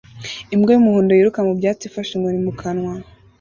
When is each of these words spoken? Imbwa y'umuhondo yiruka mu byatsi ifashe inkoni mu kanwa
Imbwa 0.53 0.71
y'umuhondo 0.73 1.11
yiruka 1.13 1.39
mu 1.47 1.53
byatsi 1.59 1.83
ifashe 1.85 2.11
inkoni 2.15 2.39
mu 2.45 2.53
kanwa 2.59 2.93